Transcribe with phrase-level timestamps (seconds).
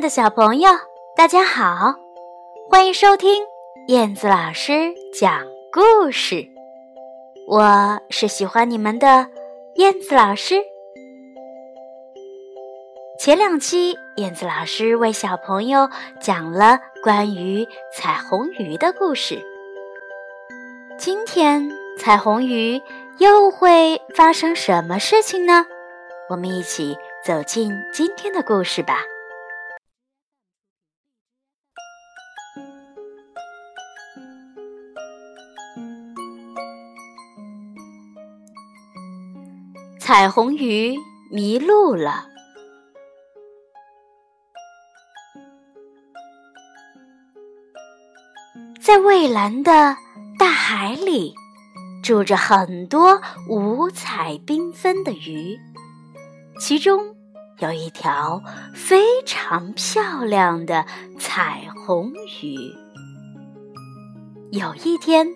[0.00, 0.70] 的小朋友，
[1.14, 1.94] 大家好，
[2.70, 3.44] 欢迎收听
[3.88, 6.48] 燕子老师讲故事。
[7.46, 9.28] 我是喜欢你们的
[9.74, 10.54] 燕子老师。
[13.18, 19.38] 前两期，燕子老师为小朋友讲了关于彩虹鱼的故事。
[20.98, 22.80] 今天，彩虹鱼
[23.18, 25.66] 又会发生什么事情呢？
[26.30, 29.02] 我们一起走进今天的故事吧。
[40.10, 40.98] 彩虹鱼
[41.30, 42.26] 迷路了，
[48.82, 49.96] 在蔚蓝的
[50.36, 51.32] 大海里，
[52.02, 55.56] 住着很多五彩缤纷的鱼，
[56.58, 57.14] 其中
[57.60, 58.42] 有一条
[58.74, 60.86] 非常漂亮的
[61.20, 62.56] 彩虹鱼。
[64.50, 65.28] 有一天，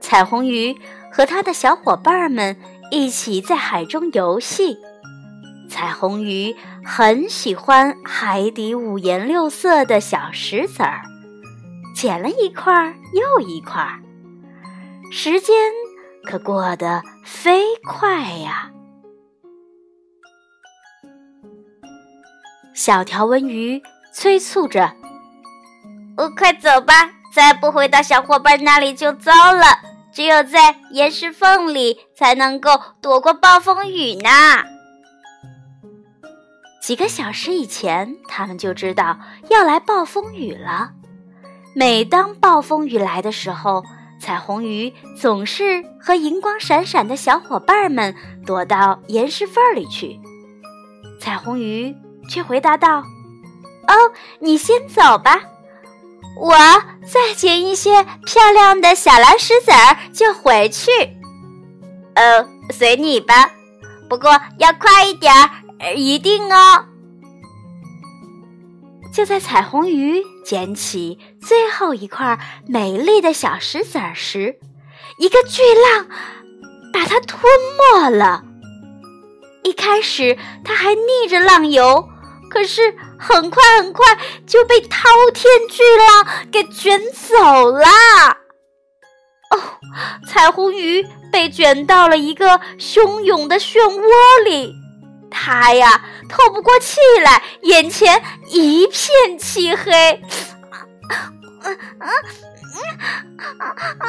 [0.00, 0.76] 彩虹鱼
[1.12, 2.56] 和他的小伙伴们。
[2.90, 4.78] 一起在海中游戏，
[5.68, 11.02] 彩虹鱼很喜欢海底五颜六色的小石子儿，
[11.94, 13.86] 捡了一块又一块。
[15.12, 15.54] 时间
[16.24, 18.70] 可过得飞快呀！
[22.74, 23.82] 小条纹鱼
[24.14, 24.92] 催促着
[26.16, 29.64] ：“我，快走吧，再不回到小伙伴那里就糟了。”
[30.18, 34.28] 只有在岩石缝里才能够躲过暴风雨呢。
[36.82, 39.16] 几个小时以前，他们就知道
[39.48, 40.90] 要来暴风雨了。
[41.72, 43.84] 每当暴风雨来的时候，
[44.20, 48.12] 彩虹鱼总是和银光闪闪的小伙伴们
[48.44, 50.18] 躲到岩石缝里去。
[51.20, 51.94] 彩虹鱼
[52.28, 53.04] 却回答道
[53.86, 53.94] ：“哦，
[54.40, 55.40] 你先走吧。”
[56.40, 56.54] 我
[57.04, 60.90] 再捡一些漂亮的小蓝石子儿就回去，
[62.14, 63.50] 呃，随你吧，
[64.08, 66.84] 不过要快一点儿，一定哦。
[69.12, 72.38] 就在彩虹鱼捡起最后一块
[72.68, 74.60] 美丽的小石子儿时，
[75.18, 76.06] 一个巨浪
[76.92, 77.42] 把它吞
[77.92, 78.44] 没了。
[79.64, 82.08] 一开始，它还逆着浪游。
[82.48, 84.06] 可是很快很快
[84.46, 87.84] 就被滔天巨浪给卷走了。
[89.50, 89.58] 哦，
[90.26, 94.74] 彩虹鱼被卷到了一个汹涌的漩涡里，
[95.30, 100.22] 它呀透不过气来，眼前一片漆黑。
[100.70, 100.86] 啊
[101.58, 101.66] 啊
[103.58, 104.06] 啊啊！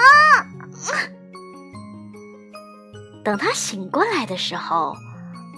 [3.23, 4.93] 等他醒过来的时候，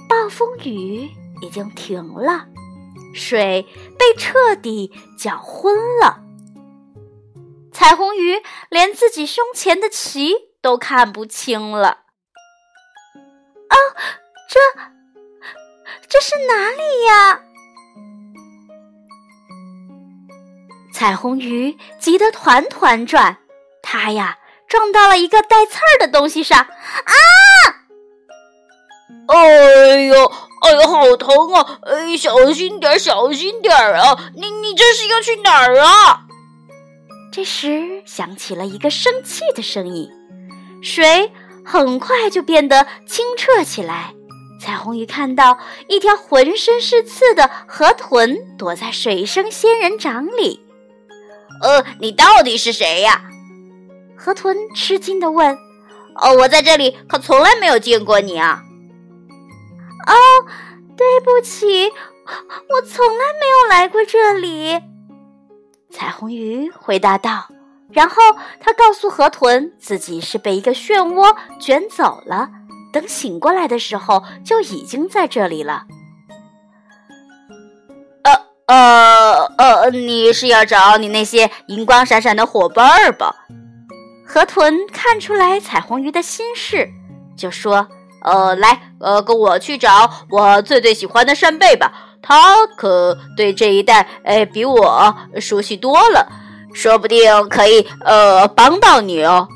[0.08, 1.10] 暴风雨
[1.42, 2.46] 已经停了。
[3.14, 3.68] 水
[3.98, 6.22] 被彻底搅昏了，
[7.72, 11.88] 彩虹鱼连自己胸前的鳍都看不清了。
[13.70, 13.76] 啊，
[14.50, 14.60] 这
[16.08, 17.42] 这是哪里呀？
[20.94, 23.38] 彩虹鱼急得团团转，
[23.82, 26.68] 它呀撞到了一个带刺儿的东西上，啊！
[29.28, 30.32] 哎呦！
[30.62, 31.80] 哎呦，好疼啊！
[31.84, 34.32] 哎，小心点，小心点啊！
[34.36, 36.26] 你你这是要去哪儿啊？
[37.32, 40.10] 这时响起了一个生气的声音，
[40.84, 41.32] 水
[41.66, 44.14] 很快就变得清澈起来。
[44.60, 45.58] 彩虹鱼看到
[45.88, 50.64] 一条浑身是刺的河豚躲在水生仙人掌里。
[51.64, 53.24] 呃，你到底是谁呀？
[54.16, 55.58] 河豚吃惊地问。
[56.18, 58.62] 哦，我在这里可从来没有见过你啊。
[60.08, 60.14] 哦，
[60.98, 61.90] 对不起，
[62.70, 64.80] 我从来没有来过这里。
[65.90, 67.48] 彩虹鱼回答道。
[67.94, 68.16] 然后
[68.62, 72.50] 他告诉河豚，自己是被一个漩涡卷走了，
[72.94, 75.84] 等醒过来的时候就已经在这里了。
[78.24, 78.32] 呃
[78.68, 83.36] 呃呃，你是要找你那些银光闪闪的伙伴儿吧？
[84.26, 86.90] 河豚看出来彩虹鱼的心事，
[87.36, 87.86] 就说。
[88.22, 91.92] 呃，来，呃，跟我去找我最最喜欢的扇贝吧。
[92.22, 96.32] 他可对这一带，哎，比我熟悉多了，
[96.74, 99.48] 说不定可以，呃，帮到你哦。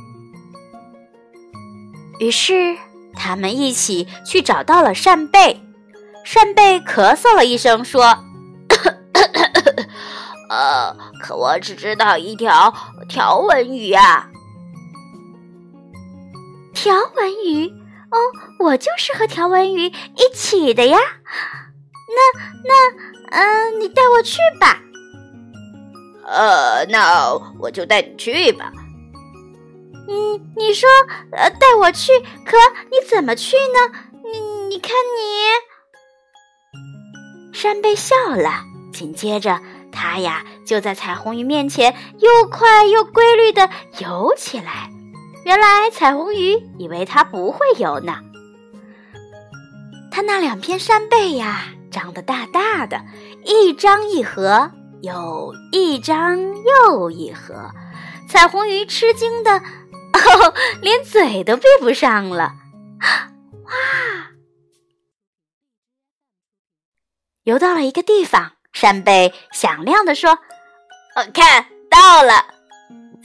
[2.20, 2.76] 于是，
[3.14, 5.62] 他们一起去找到了扇贝。
[6.24, 8.18] 扇贝咳嗽了一声，说
[10.50, 12.74] ：“呃，可我只知道一条
[13.08, 14.28] 条纹鱼啊，
[16.74, 17.72] 条纹鱼。”
[18.12, 18.18] 哦，
[18.60, 20.98] 我就是和条纹鱼一起的呀。
[22.08, 22.74] 那那
[23.32, 24.80] 嗯，你带我去吧。
[26.26, 28.72] 呃，那我就带你去吧。
[30.08, 30.88] 嗯，你说
[31.32, 32.12] 呃带我去，
[32.46, 32.58] 可
[32.92, 33.92] 你怎么去呢？
[34.24, 35.20] 你你看你，
[37.54, 38.64] 山贝笑了，
[38.94, 39.60] 紧接着
[39.92, 43.70] 他呀就在彩虹鱼面前又快又规律的
[44.00, 44.90] 游起来。
[45.46, 48.20] 原来彩虹鱼以为它不会游呢，
[50.10, 53.00] 它那两片扇贝呀长得大大的，
[53.46, 54.72] 一张一合，
[55.04, 56.40] 又一张
[56.88, 57.70] 又一合，
[58.28, 59.52] 彩虹鱼吃惊的。
[59.54, 62.54] 哦，连嘴都闭不上了！
[63.66, 63.72] 哇，
[67.44, 70.40] 游到了一个地方，扇贝响亮地说
[71.16, 72.55] ：“呃，看到了。”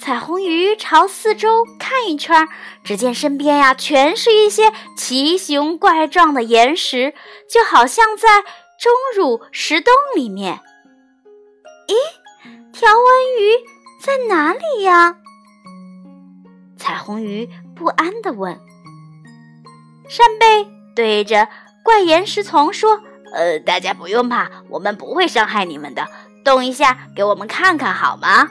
[0.00, 2.48] 彩虹鱼朝四周看一圈，
[2.82, 7.12] 只见身边呀，全是一些奇形怪状的岩石，
[7.50, 8.40] 就好像在
[8.80, 10.60] 钟乳石洞里面。
[11.86, 12.98] 咦，条纹
[13.38, 13.52] 鱼
[14.02, 15.16] 在哪里呀？
[16.78, 17.46] 彩虹鱼
[17.76, 18.58] 不安地问
[20.08, 21.46] ：“扇贝对着
[21.84, 23.02] 怪岩石丛说
[23.36, 26.06] ：‘呃，大家不用怕，我们不会伤害你们的。
[26.42, 28.48] 动一下，给我们看看好吗？’”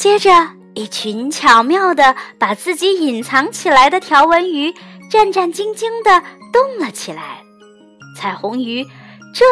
[0.00, 0.30] 接着，
[0.72, 4.72] 一群巧妙地把自己隐藏起来的条纹鱼
[5.10, 7.42] 战战兢兢地动了起来。
[8.16, 8.82] 彩虹鱼
[9.34, 9.44] 这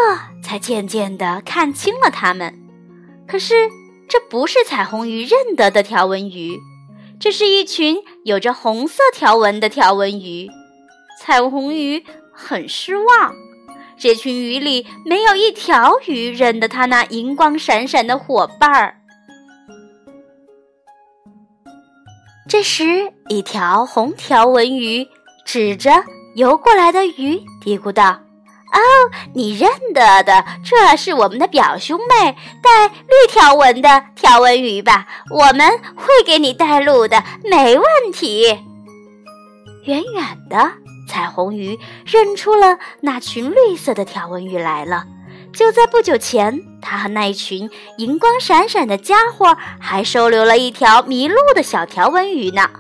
[0.43, 2.55] 才渐渐地看清了它们。
[3.29, 3.55] 可是。
[4.09, 6.59] 这不是彩虹鱼认得的条纹鱼，
[7.21, 10.49] 这是一群有着红色条纹的条纹鱼。
[11.21, 12.03] 彩虹鱼
[12.33, 13.35] 很失望，
[13.99, 18.98] 这群鱼里没有一条鱼认得它那银光闪闪的伙伴儿。
[22.49, 25.06] 这时，一条红条纹鱼
[25.45, 26.03] 指着
[26.35, 28.05] 游过来的鱼，嘀咕道。
[28.09, 28.81] 哦，
[29.35, 35.06] 你认得的，这是我们的表兄妹，带绿条纹的条纹鱼吧？
[35.31, 38.45] 我们会给你带路的，没问题。
[39.85, 40.71] 远远的
[41.06, 45.05] 彩虹鱼认出了那群绿色的条纹鱼来了。
[45.58, 52.70] 就在不久前，他和那群银光闪闪的家伙还收留了一条迷路的小条纹鱼呢。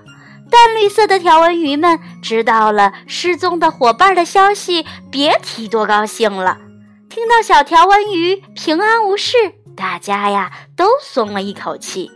[0.48, 6.56] 淡绿色的条纹鱼们知道了失踪的伙伴的消息，别提多高兴了。
[7.08, 9.32] 听到小条纹鱼平安无事，
[9.76, 12.08] 大家呀都松了一口气。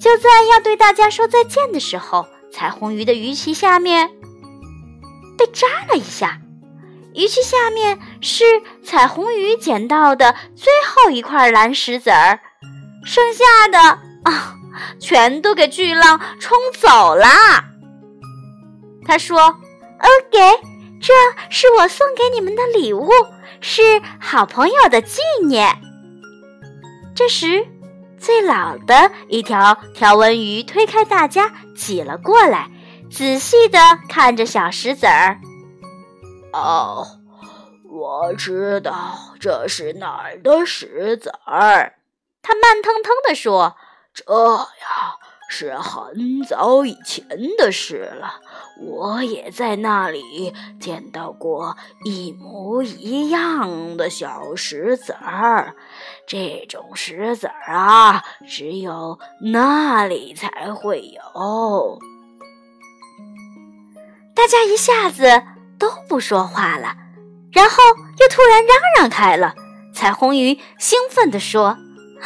[0.00, 4.08] 就在要对大家说再见的时候，彩虹鱼的鱼鳍下面
[5.36, 6.38] 被扎了一下。
[7.14, 8.44] 鱼鳍下面是
[8.84, 12.40] 彩虹鱼捡到的最后一块蓝石子儿，
[13.04, 13.78] 剩下的
[14.24, 14.56] 啊。
[14.98, 17.64] 全都给巨浪冲走啦！
[19.06, 19.38] 他说
[20.02, 20.40] ：“呃，给，
[21.00, 21.14] 这
[21.48, 23.08] 是我送给你们的礼物，
[23.60, 23.80] 是
[24.18, 25.78] 好朋友的纪念。”
[27.14, 27.64] 这时，
[28.18, 32.68] 最老的一条条纹鱼推开大家，挤了过来，
[33.08, 33.78] 仔细的
[34.08, 35.38] 看着小石子儿。
[36.54, 37.06] 哦，
[37.90, 41.94] 我知道这是哪儿的石子儿。
[42.42, 43.76] 他慢腾腾地说。
[44.16, 47.26] 这呀是很早以前
[47.58, 48.34] 的事了，
[48.80, 55.74] 我也在那里见到过一模一样的小石子儿。
[56.28, 61.98] 这种石子儿啊，只有那里才会有。
[64.32, 65.42] 大家一下子
[65.78, 66.94] 都不说话了，
[67.52, 67.76] 然后
[68.18, 69.54] 又突然嚷嚷开了。
[69.94, 71.76] 彩虹鱼兴奋地说。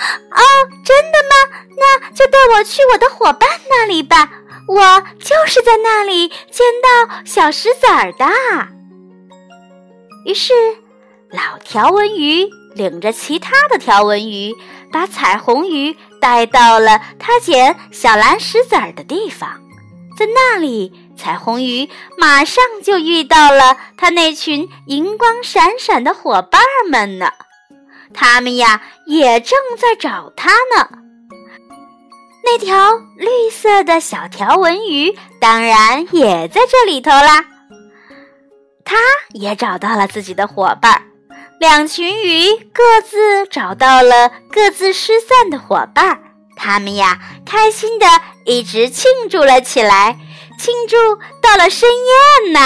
[0.01, 0.41] 哦，
[0.85, 1.59] 真的吗？
[1.77, 4.31] 那就带我去我的伙伴那里吧。
[4.69, 8.27] 我就是在那里见到小石子儿的。
[10.25, 10.53] 于是，
[11.31, 14.55] 老条纹鱼领着其他的条纹鱼，
[14.93, 19.61] 把彩虹鱼带到了他捡小蓝石子儿的地方。
[20.17, 27.33] 在那里，彩虹鱼马上就遇到了他那群银光闪闪的伙伴们呢。
[28.15, 30.89] 他们呀，也正在找它呢。
[32.43, 37.45] 那条绿色的小条纹鱼当然也在这里头啦。
[38.85, 38.97] 它
[39.35, 41.03] 也找到了自己的伙伴，
[41.61, 46.23] 两群鱼各自找到了各自失散的伙伴。
[46.57, 48.07] 他们呀，开心的
[48.47, 50.19] 一直庆祝了起来，
[50.59, 50.97] 庆祝
[51.41, 52.61] 到了深夜呢。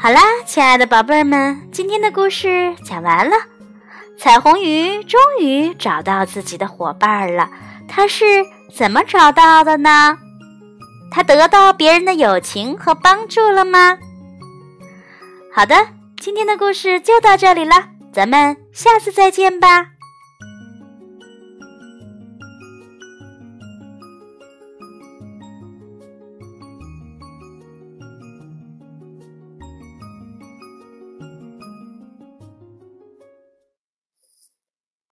[0.00, 3.36] 好啦，亲爱的宝贝儿们，今天的故事讲完了。
[4.16, 7.50] 彩虹鱼终于找到自己的伙伴了，
[7.88, 8.24] 它是
[8.74, 10.16] 怎么找到的呢？
[11.10, 13.98] 他得到别人的友情和帮助了吗？
[15.54, 15.74] 好的，
[16.20, 19.97] 今天的故事就到这里了，咱们下次再见吧。